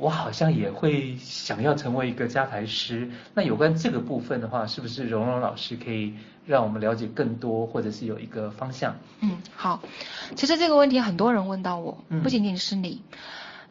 [0.00, 3.10] 我好像也会想要成为一个家排师。
[3.34, 6.14] 那有关这个部分的话，是不是蓉蓉老师可以
[6.46, 8.96] 让我们了解更多，或者是有一个方向？
[9.20, 9.82] 嗯，好。
[10.34, 13.02] 其实这个问题很多人问到我，不仅仅是你。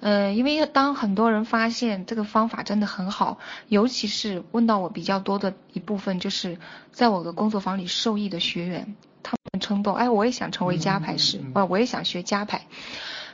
[0.02, 6.58] 嗯、呃，因为当很多人发现这个方法真的很好，尤其是问到我比较多的一部分，就是
[6.92, 12.62] 在我的工作坊里受益的学员，他们冲动，哎，我也想成为家排师，我也想学家排。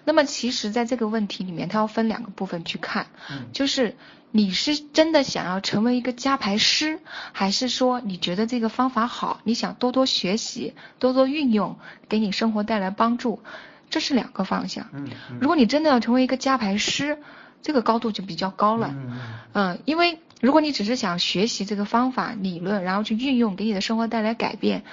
[0.05, 3.95] 那么其实，在这个问题里面，它要分两个部分去看，嗯，就是
[4.31, 6.99] 你是真的想要成为一个加牌师，
[7.33, 13.41] 还是说你觉得这个方法好，你想多多学习，多多运用，给你生活带来帮助，
[13.89, 14.87] 这是两个方向。
[14.93, 15.09] 嗯，
[15.41, 17.17] 如果你真的要成为一个加牌师，
[17.61, 18.93] 这个高度就比较高了。
[18.93, 19.19] 嗯，
[19.53, 24.83] 嗯，因为如果你只是想学习这个方法理论，然后去运用，给你的生活带来改变，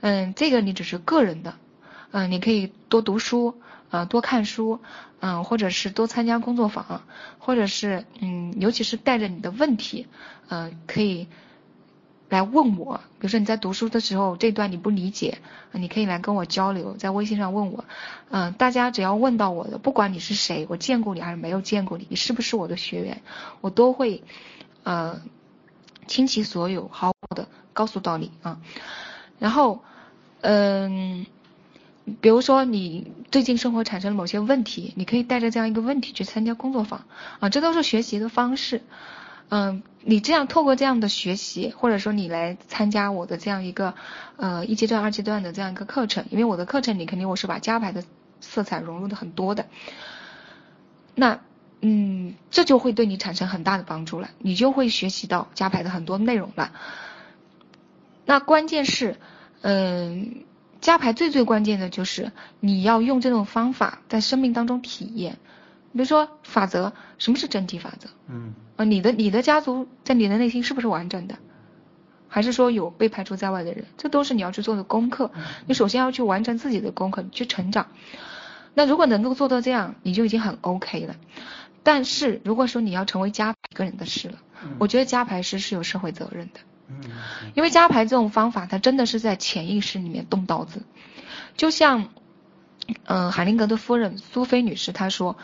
[0.00, 1.54] 嗯，这个你只是个人的，
[2.10, 4.80] 嗯，你可以多读书，呃，多看书，
[5.20, 7.02] 嗯，或者是多参加工作坊，
[7.38, 10.06] 或者是嗯，尤其是带着你的问题，
[10.48, 11.28] 嗯，可以。
[12.30, 15.38] 来问我，比如说你在读书的时候这段你不理解，
[15.72, 17.86] 你可以来跟我交流，在微信上问我。
[18.28, 23.22] 嗯，大家只要问到我的，不管你是谁，我见过你还是没有见过你，你是不是我的学员，
[23.62, 24.22] 我都会
[24.82, 25.22] 呃
[26.06, 28.60] 倾其所有，好好的告诉到你啊。
[29.38, 29.82] 然后
[30.42, 31.24] 嗯，
[32.20, 37.04] 比如说你最近生活产生了某些问题，你可以带着这样一个问题去参加工作坊
[37.40, 38.82] 啊，这都是学习的方式。
[39.50, 43.94] 嗯，你这样透过这样的学习，或者说你来参加我的这样一个
[44.36, 48.04] 呃一阶段、二阶段的这样一个课程，因为我的课程里肯定我是把加排的
[48.40, 49.66] 色彩融入的很多的，
[51.14, 51.40] 那
[51.80, 56.72] 嗯，这就会对你产生很大的帮助了，你就会学习到加排的很多内容了。
[58.26, 59.16] 那关键是，
[59.62, 60.44] 嗯，
[60.80, 65.38] 家排最最关键的就是你要用这种方法在生命当中体验。
[65.92, 68.08] 比如说法则，什么是整体法则？
[68.28, 71.36] 嗯，啊，你的你的家族在你的内心是不是完整的？
[72.28, 73.86] 还是说有被排除在外的人？
[73.96, 75.30] 这都是你要去做的功课。
[75.66, 77.86] 你首先要去完成自己的功课，你去成长。
[78.74, 81.16] 那如果能够做到这样，你就已经很 OK 了。
[81.82, 84.38] 但是如果说你要成为加排一个人的事了，
[84.78, 86.60] 我觉得加牌师是有社会责任的。
[86.88, 87.10] 嗯，
[87.54, 90.82] 因为加牌这种方法，它真的是在潜意识里面动刀子。
[91.56, 92.08] 就像，
[93.04, 95.36] 嗯、呃，海灵格的夫人苏菲女士她说。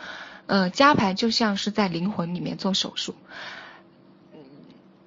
[0.47, 3.15] 呃，加牌就像是在灵魂里面做手术，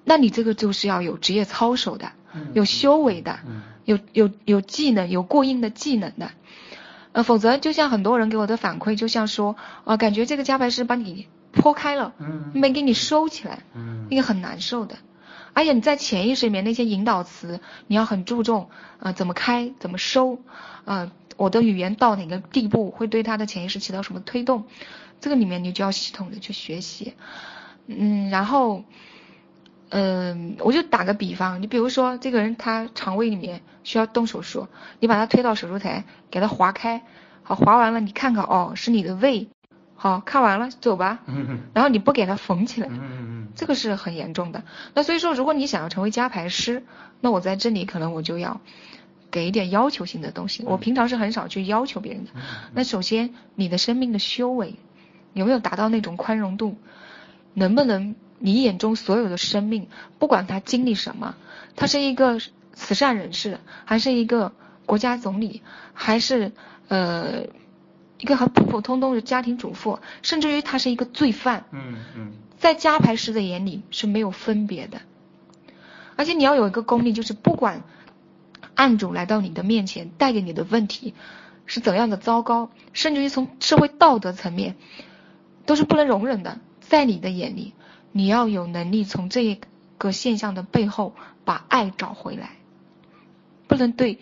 [0.03, 2.11] 那你这个就是要有职业操守的，
[2.53, 3.39] 有修为的，
[3.85, 6.31] 有有有技能，有过硬的技能的，
[7.13, 12.11] 呃，否则就像很多人给我的反馈，就像说，啊、呃，感觉这个加牌师把你剖开了，
[12.53, 13.63] 没给你收起来，
[14.09, 14.97] 那个很难受的，
[15.53, 20.39] 而且你在潜意识里面那些引导词，你要很注重，呃，怎么开，怎么收，
[20.85, 24.65] 呃，我的语言到哪个地步会对他的潜意识起到什么推动。
[25.21, 27.13] 这个里面你就要系统的去学习，
[27.87, 28.83] 嗯，然后，
[29.89, 34.67] 嗯，我就打个比方，你比如说这个人他肠胃里面需要动手术，
[35.01, 37.03] 你把他推到手术台，给他划开，
[37.43, 39.49] 好，划完了你看看哦，是你的胃，
[40.01, 41.19] 好，看完了走吧，
[41.73, 42.89] 然后你不给他缝起来，
[43.53, 44.63] 这个是很严重的。
[44.93, 46.83] 那所以说，如果你想要成为加排师，
[47.19, 48.61] 那我在这里可能我就要
[49.29, 52.31] 给一点要求性的东西，我平常是很少去要求别人的。
[52.73, 54.75] 那首先你的生命的修为。
[55.33, 56.75] 有没有达到那种宽容度？
[57.53, 61.35] 能不能你眼中所有的生命，不管他经历什么，
[61.75, 62.39] 他是一个
[62.73, 64.53] 慈善人士，还是一个
[64.87, 65.61] 国家总理，
[65.93, 66.51] 还是
[66.87, 67.43] 呃
[68.19, 75.01] 一个很普普通通的家庭主妇，甚至于他是一个罪犯，嗯嗯，在加排师的眼里是没有分别的。
[76.15, 77.83] 而且你要有一个功力，就是不管
[78.75, 81.13] 案主来到你的面前带给你的问题
[81.65, 84.75] 是怎样的糟糕，甚至于从社会道德层面。
[85.65, 87.75] 都是不能容忍的，在你的眼里，
[88.11, 89.59] 你要有能力从这
[89.99, 91.13] 个现象的背后
[91.45, 92.53] 把爱找回来，
[93.67, 94.17] 不能对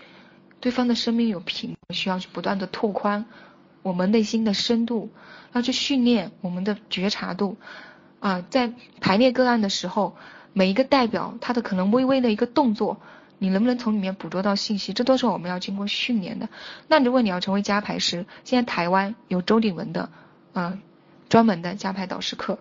[0.59, 3.27] 对方的生命有评，需要去不断的拓宽
[3.87, 5.09] 我们内心的深度，
[5.53, 7.55] 要去训练我们的觉察度
[8.19, 10.17] 啊，在排列个案的时候，
[10.51, 12.97] 每一个代表他的可能微微的一个动作，
[13.39, 16.49] 你能不能从里面捕捉到信息，这都是我们要经过训练的。
[16.89, 20.09] 那如果你要成为加排师，现在台湾有周鼎文的，
[20.51, 20.77] 啊。
[21.29, 22.57] 专门的加排导师课，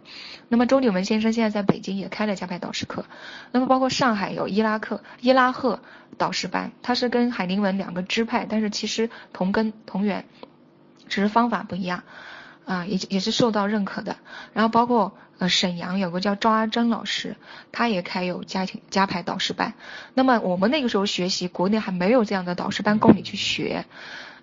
[0.48, 3.04] 那么周鼎文先生现在在北京也开了加排导师课，
[3.52, 5.78] 那么包括上海有伊拉克伊拉赫
[6.18, 10.24] 导师班，他是跟海灵文两个支派，但是其实同根同源，
[11.08, 12.02] 只是方法不一样，
[12.64, 14.16] 啊，也也是受到认可的。
[14.52, 17.36] 然后包括呃沈阳有个叫赵阿珍老师，
[17.72, 19.74] 他也开有家庭家排导师班。
[20.14, 23.84] 那么我们那个时候学习，国内还没有这样的导师班供你去学。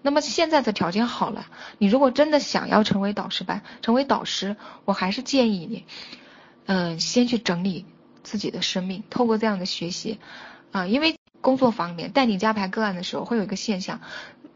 [0.06, 1.48] 那么现在的条件好了，
[1.78, 5.86] 你如果真的想要成为导师班，成为导师，我还是建议你，
[6.66, 7.86] 嗯、呃，先去整理
[8.22, 10.20] 自己的生命，透过这样的学习，
[10.74, 14.02] 啊、因为工作坊里面带你家排个案的时候，会有一个现象，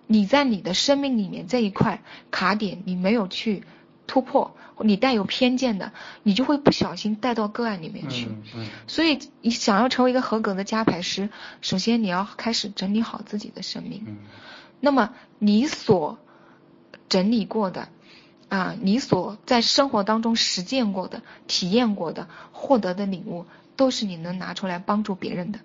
[0.07, 3.63] 你在你的生命里面这一块卡点，你没有去
[4.07, 5.91] 突破，你带有偏见的，
[6.23, 8.25] 你就会不小心带到个案里面去。
[8.27, 11.29] 嗯嗯、所以你想要成为一个合格的加排师，
[11.61, 14.03] 首先你要开始整理好自己的生命。
[14.07, 14.17] 嗯
[14.79, 16.19] 那么你所
[17.09, 17.89] 整理过的
[18.47, 25.59] 啊，你所在生活当中实践过的、体验过的、获得的领悟，都是你能拿出来帮助别人的。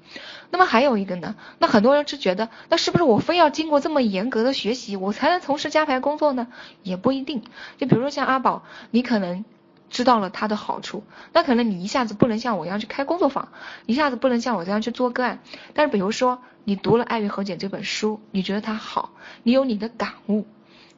[0.51, 6.46] 那么还有一个呢，那很多人是觉得，那是不是我非要经过这么严格的学习，我才能从事家排工作呢？
[6.83, 7.42] 也不一定。
[7.79, 9.44] 就比如说像阿宝，你可能
[9.90, 11.03] 知道了它的好处。
[11.33, 13.48] 那可能你一下子不能像我一样去开工作坊，
[13.87, 15.40] 一下子不能像我这样去做个案。
[15.75, 20.46] 但是比如说你读了《爱与和解》这本书，你觉得它好，你有你的感悟，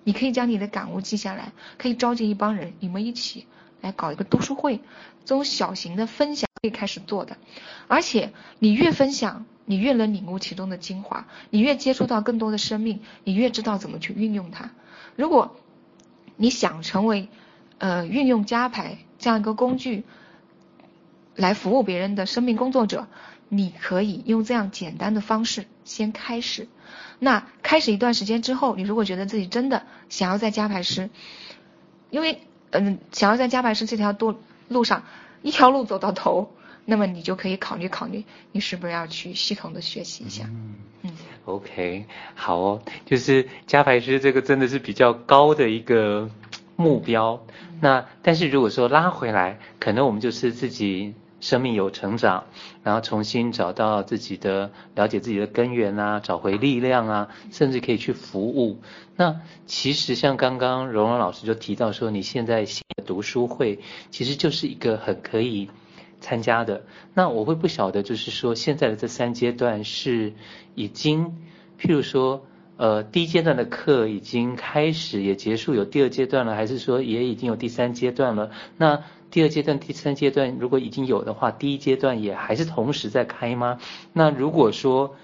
[0.03, 3.47] 你可以将你的感悟记下来，可以召集一帮人，你们一起
[3.81, 4.79] 来搞一个读书会，
[5.25, 7.37] 这种小型的分享可以开始做的。
[7.89, 14.71] 而且你越分享，你越能领悟其中的精华，你越接触到更多的生命，你越知道怎么去运用它。
[15.15, 15.57] 如果
[16.37, 17.29] 你想成为，
[17.77, 20.05] 呃，运用加牌这样一个工具
[21.35, 23.09] 来服务别人的生命工作者，
[23.51, 26.67] 你可以用这样简单的方式先开始。
[27.19, 31.11] 那开始一段时间之后，你如果觉得自己真的想要在加牌师，
[32.09, 35.05] 因为嗯、想要在加牌师这条路路上
[35.45, 36.51] 一条路走到头，
[36.87, 40.47] 那么你就可以考虑考虑，你是不是要去系统的学习一下。
[40.49, 41.13] 嗯嗯
[41.45, 46.31] ，OK，好哦，就是加排师这个真的是比较高的一个
[46.77, 47.45] 目标。
[47.83, 52.45] 那但是如果说拉回来，可能我们就是自己生命有成长，
[52.83, 58.81] 然后重新找到自己的了解自己的根源啊，找回力量啊，甚至可以去服务。
[59.17, 62.65] 那其实像刚刚蓉蓉老师就提到说，你现在
[63.05, 63.81] 读书会
[64.11, 65.71] 其实就是一个很可以。
[66.21, 70.33] 参加的，那我会不晓得，就是说现在的这三阶段是
[70.75, 71.37] 已经，
[71.79, 72.47] 譬如说，
[72.79, 78.53] 呃，第一阶段的课已经开始也结束，有第二阶段了，还是说也已经有第三阶段了？
[78.79, 83.79] 那第二阶段、第三阶段如果已经有的话，第一阶段也还是同时在开吗？
[84.15, 85.17] 那如果说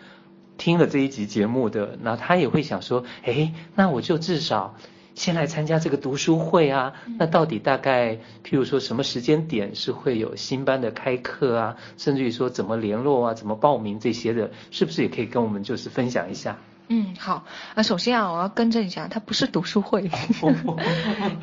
[0.58, 4.76] 听了这一集节目的，那他也会想说，诶，那我就至少。
[5.14, 16.58] 先来参加这个读书会啊，那到底大概，譬如说什么时间点是会有新班的开课啊，甚至于说怎么联络啊，怎么报名这些的，是不是也可以跟我们就是分享一下？
[16.92, 17.44] 嗯，好。
[17.74, 20.10] 啊，首先啊，我要更正一下，它不是读书会，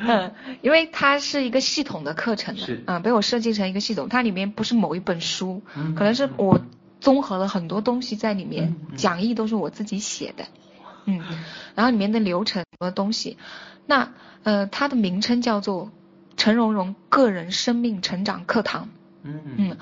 [0.00, 2.82] 嗯，因为它是一个系统的课程的，是。
[2.86, 5.62] 啊，被我设计成一个系统，它里面不是某一本书，
[5.96, 6.60] 可能是我
[7.00, 10.44] 综合了很多东西在里面，讲义都是我自己写的。
[11.08, 11.20] 嗯，
[11.74, 13.38] 然后里面的流程和东西，
[13.86, 15.90] 那呃，它的名称叫做
[16.36, 18.90] 陈蓉蓉个人生命成长课堂。
[19.22, 19.76] 嗯嗯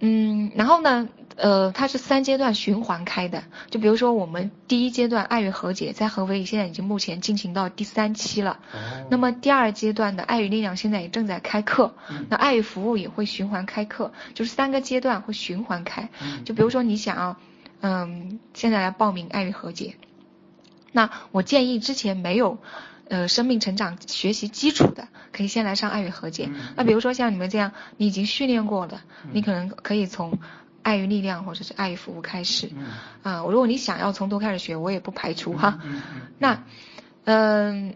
[0.00, 8.60] 嗯，然后呢，呃，它是三阶段循环开的，就比如说我们第一阶段爱与和解在合肥现在已经目前进行到第三期了。
[8.72, 9.06] 哦。
[9.10, 11.94] 那么第二阶段的爱与力量现在也正在开课。
[12.10, 12.26] 嗯。
[12.30, 16.08] 那爱与服务也会循环开课，就是三个阶段会循环开。
[16.22, 16.44] 嗯。
[16.44, 17.36] 就比如说你想要，
[17.80, 19.96] 嗯，现在来报名爱与和解。
[20.92, 22.58] 那我建议之前没有，
[23.08, 26.48] 呃，生命成长学习基础的，可以先来上爱与和解。
[26.76, 29.00] 那比如说像你们这样，你已经训练过的，
[29.32, 30.38] 你可能可以从
[30.82, 32.70] 爱与力量或者是爱与服务开始。
[33.22, 35.78] 啊，如果你想要从头开始学，我也不排除哈。
[36.38, 36.64] 那，
[37.24, 37.94] 嗯，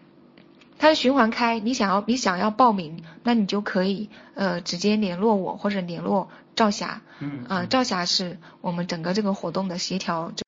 [0.79, 7.01] 它是循环开，你想要你想要报名，那你就可以呃直接联络我或者联络赵霞。
[7.21, 7.45] 嗯。
[7.49, 10.45] 啊，赵霞是我们整个这个活动的协调者。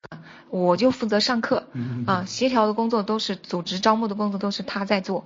[0.61, 1.65] 我就负责上课，
[2.07, 5.25] 啊，协调的工作都是组织招募的工作都是他在做，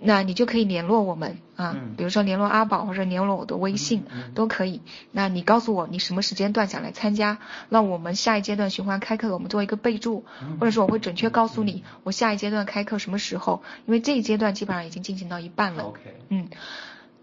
[0.00, 4.02] 那你就可以联络我们啊，比如说联络阿宝或者联络我的微信
[4.34, 4.80] 都可以。
[5.12, 10.24] 那你告诉我你什么时间段想来参加，那我们下一阶段循环开课，我们做一个备注，
[10.58, 15.84] 或者说我会准确告诉你我下一阶段开课什么时候，因为这一阶段基本上已经进行到一半了。
[15.84, 16.48] OK，嗯，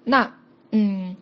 [0.06, 0.32] 那
[0.72, 1.18] 嗯，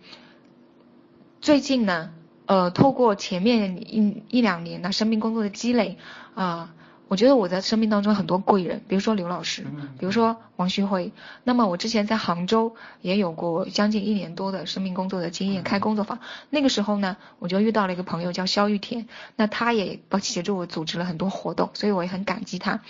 [1.42, 2.12] 最近呢？
[2.50, 6.00] 呃，透过前面一一两年的生命工作的积累
[6.34, 6.70] 啊，呃，
[7.08, 9.62] 我觉得我在生命当中很多贵人，比如说刘老师，
[10.00, 11.12] 比如说王旭辉。
[11.44, 16.18] 那么我之前在杭州也有过将近一年多的生命工作的经验，开工作坊。
[16.50, 22.82] 那个时候呢，我就遇到了一个朋友叫肖玉田，那他也协助我组织了很多活动，所以我也很感激他。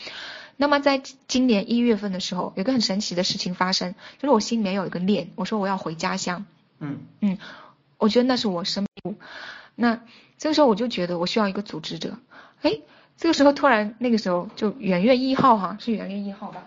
[0.56, 6.46] 那么在今年一月份的时候，有个很神奇的事情发生，就是我心里面有一个念，我说我要回家乡。
[6.80, 7.38] 嗯嗯。
[8.00, 9.16] 我觉得那是我生命。
[9.76, 10.00] 那
[10.40, 12.18] 这个时候我就觉得我需要一个组织者。
[12.64, 12.80] 哎，
[13.18, 16.64] 这个时候突然那个时候就元月一号哈，是元月一号吧？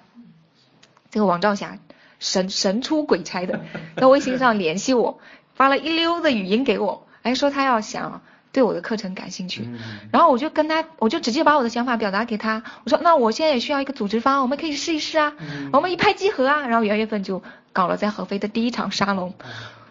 [1.11, 1.79] 这个王兆霞
[2.19, 3.61] 神神出鬼差的
[3.97, 5.19] 在微信上联系我，
[5.55, 9.69] 发了一溜的语音给我，哎，说他要想对我的课程感兴趣。
[10.11, 12.63] 然后我就跟他，我就直接把我的想法表达给他。
[12.85, 15.35] 我说那我现在也需要一个组织方，我们可以试一试啊，
[15.73, 16.67] 我们一拍即合啊。
[16.67, 19.35] 然后元月份就搞了在合肥的第一场沙龙。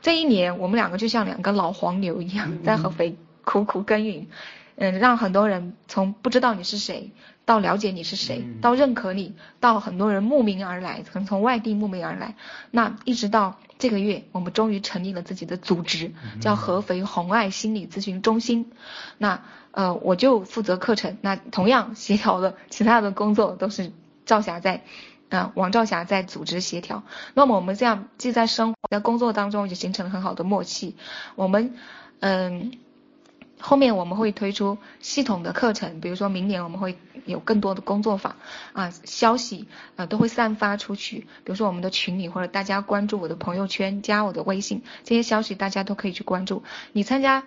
[0.01, 4.27] 这一年，我们两个就像两个老黄牛一样，在合肥苦苦耕耘，
[4.75, 7.11] 嗯，让很多人从不知道你是谁，
[7.45, 12.35] 到了解你是谁，到认可你，到很多人慕名而来，可能从外地慕名而来。
[12.71, 18.71] 那一直到这个月，我们终于成立了自己的组织，叫合肥红爱心理咨询中心。
[19.17, 19.41] 那
[19.71, 23.93] 呃，我就负责课程，那同样协调的其他的工作都是
[24.25, 24.75] 赵霞在，
[25.29, 27.03] 啊、呃，王赵霞在组织协调。
[27.35, 30.95] 那么我们这样既在生活在工作当中也形成了很好的默契。
[31.35, 31.73] 我们
[32.19, 32.73] 嗯。
[33.63, 38.35] 后面我们会推出系统的课程，比如说明年我们会有更多的工作坊
[38.73, 41.27] 啊，消息啊都会散发出去。
[41.43, 46.63] 比如说我们的群里或者大家关注我的朋友圈，加我的微信，这些消息大家都可以去关注。
[46.91, 47.43] 你参加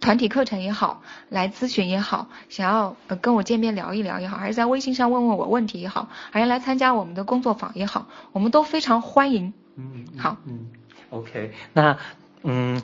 [0.00, 9.52] 团体课程也好，来咨询也好，想要呃跟我见面聊一聊也好，还是在微信上问问我问题也好，还是来参加我们的工作坊也好，我们都非常欢迎。
[9.76, 10.68] 嗯，好，嗯
[11.10, 11.98] ，OK，那
[12.42, 12.80] 嗯。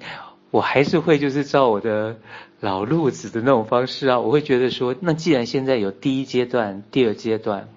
[0.52, 2.18] 我还是会就是照我的
[2.60, 7.68] 老路子的那种方式啊，我会觉得说，那既然现在有第一阶段、第二阶段，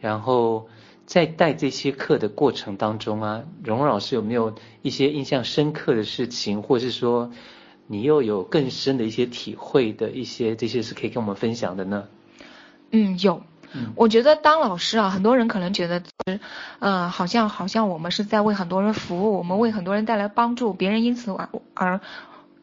[0.00, 0.68] 然后
[1.04, 7.32] 在带这些课的过程当中啊，蓉蓉老师有没有一些印象深刻的事情，或是说
[7.86, 12.04] 你又有更深的一些体会的一些这些是可以跟我们分享的呢？
[12.92, 13.42] 嗯，有。
[13.94, 16.02] 我觉得当老师啊，很多人可能觉得，
[16.78, 22.00] 呃，好像好像我们是在为很多人服务，我们为很多人带来帮助，别人因此而而，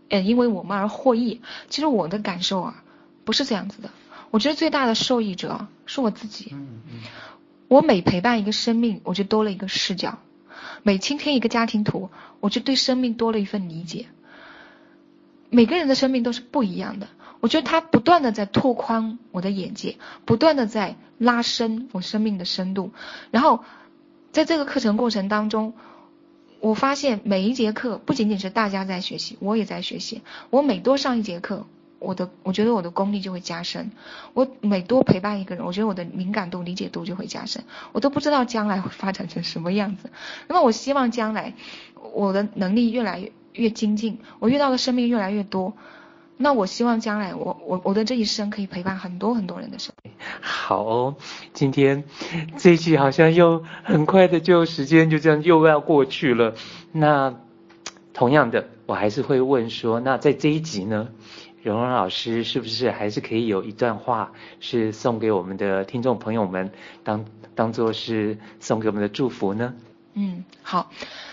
[0.09, 1.41] 呃，因为我们而获益。
[1.69, 2.83] 其实我的感受啊，
[3.25, 3.89] 不是这样子的。
[4.31, 6.49] 我觉得最大的受益者是我自己。
[6.53, 6.99] 嗯嗯。
[7.67, 10.19] 我每陪伴一个生命，我就多了一个视角；
[10.81, 14.07] 每倾听一个家庭图，我就对生命多了一份理解。
[15.51, 17.07] 每个人的生命都是不一样的。
[17.39, 22.91] 我觉得他不断的在拓宽我的眼界，不断的在拉伸我生命的深度。
[23.31, 23.63] 然后，
[24.31, 25.73] 在这个课程过程当中，
[26.59, 30.21] 我发现每一节课不仅仅是大家在学习，我也在学习。
[30.49, 31.65] 我每多上一节课，
[31.99, 33.91] 我的我觉得我的功力就会加深。
[34.33, 37.63] 我每多陪伴一个人，我觉得我的敏感度、理解度就会加深。
[37.93, 40.11] 我都不知道将来会发展成什么样子。
[40.47, 41.53] 那么，我希望将来
[42.11, 45.73] 我的能力越来越越精进，我遇到的生命越来越多。
[46.41, 50.13] 那我希望将来我我我的这一生可以陪伴很多很多人的生命。
[50.39, 51.15] 好哦，
[51.53, 52.05] 今天
[52.57, 56.55] 这一期好像又很快的就时间就这样又要过去了。
[56.93, 57.35] 那
[58.13, 61.09] 同样的，我还是会问说，那在这一集呢，
[61.61, 64.31] 蓉蓉老师是不是还是可以有一段话
[64.61, 66.71] 是送给我们的听众朋友们，
[67.03, 69.73] 当当做是送给我们的祝福呢？
[70.13, 70.89] 嗯，好。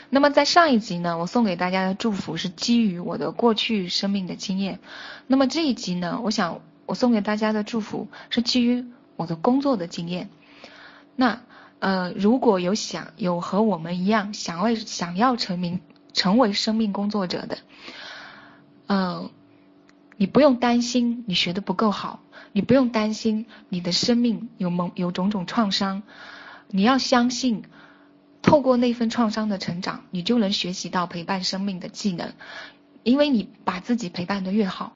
[0.08, 4.78] 那么在上一集呢，我送给大家的祝福是基于我的过去生命的经验。
[5.26, 8.86] 那么这一集呢，我想我送给大家的祝福是基于
[9.16, 10.30] 我的工作的经验。
[11.16, 11.40] 那
[11.80, 15.80] 呃，如果有想有和我们一样想为想要成名
[16.12, 17.58] 成为生命工作者的，
[18.86, 19.28] 呃，
[20.16, 22.20] 你不用担心你学的不够好，
[22.52, 26.04] 你不用担心你的生命有某有种种创伤，
[26.68, 27.64] 你要相信。
[28.46, 32.32] 透过那份创伤的成长，你就能学习到陪伴生命的技能，
[33.02, 34.92] 因为你把自己陪伴得越好，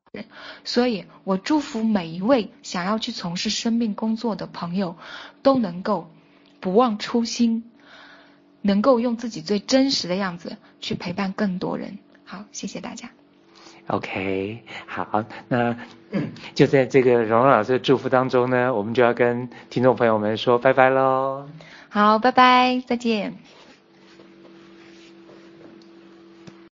[0.64, 4.96] 所以我祝福每一位想要去从事生命工作的朋友，
[5.42, 6.08] 都能够
[6.60, 7.64] 不忘初心，
[8.62, 11.98] 能够用自己最真实的样子去陪伴更多人。
[12.24, 13.10] 好，谢谢大家。
[13.88, 15.76] OK，好，那
[16.54, 21.48] 就在这个蓉蓉老师的祝福当中呢，我们就要跟听众朋友们说拜拜喽。
[21.92, 23.36] 好，拜拜，再见。